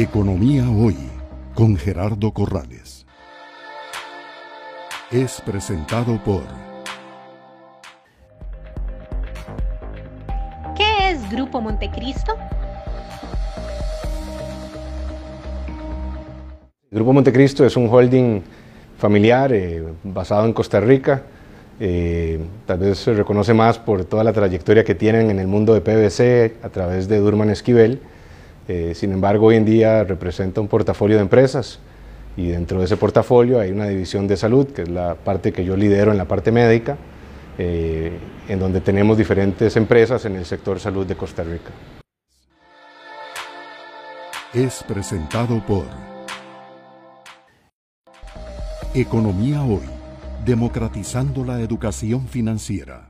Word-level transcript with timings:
Economía 0.00 0.64
Hoy 0.70 0.96
con 1.54 1.76
Gerardo 1.76 2.32
Corrales. 2.32 3.04
Es 5.10 5.42
presentado 5.42 6.18
por... 6.24 6.44
¿Qué 10.74 11.10
es 11.10 11.30
Grupo 11.30 11.60
Montecristo? 11.60 12.32
Grupo 16.90 17.12
Montecristo 17.12 17.66
es 17.66 17.76
un 17.76 17.86
holding 17.90 18.40
familiar 18.96 19.52
eh, 19.52 19.84
basado 20.02 20.46
en 20.46 20.54
Costa 20.54 20.80
Rica. 20.80 21.24
Eh, 21.78 22.40
tal 22.64 22.78
vez 22.78 23.00
se 23.00 23.12
reconoce 23.12 23.52
más 23.52 23.78
por 23.78 24.06
toda 24.06 24.24
la 24.24 24.32
trayectoria 24.32 24.82
que 24.82 24.94
tienen 24.94 25.28
en 25.28 25.38
el 25.38 25.46
mundo 25.46 25.74
de 25.74 25.82
PVC 25.82 26.64
a 26.64 26.70
través 26.70 27.06
de 27.06 27.18
Durman 27.18 27.50
Esquivel 27.50 28.00
eh, 28.72 28.94
sin 28.94 29.10
embargo, 29.10 29.46
hoy 29.46 29.56
en 29.56 29.64
día 29.64 30.04
representa 30.04 30.60
un 30.60 30.68
portafolio 30.68 31.16
de 31.16 31.22
empresas 31.22 31.80
y 32.36 32.50
dentro 32.50 32.78
de 32.78 32.84
ese 32.84 32.96
portafolio 32.96 33.58
hay 33.58 33.72
una 33.72 33.88
división 33.88 34.28
de 34.28 34.36
salud, 34.36 34.68
que 34.68 34.82
es 34.82 34.88
la 34.88 35.16
parte 35.16 35.52
que 35.52 35.64
yo 35.64 35.76
lidero 35.76 36.12
en 36.12 36.18
la 36.18 36.26
parte 36.26 36.52
médica, 36.52 36.96
eh, 37.58 38.12
en 38.46 38.60
donde 38.60 38.80
tenemos 38.80 39.18
diferentes 39.18 39.74
empresas 39.74 40.24
en 40.24 40.36
el 40.36 40.46
sector 40.46 40.78
salud 40.78 41.04
de 41.04 41.16
Costa 41.16 41.42
Rica. 41.42 41.72
Es 44.54 44.84
presentado 44.84 45.60
por 45.66 45.86
Economía 48.94 49.64
Hoy, 49.64 49.88
democratizando 50.44 51.44
la 51.44 51.60
educación 51.60 52.28
financiera. 52.28 53.09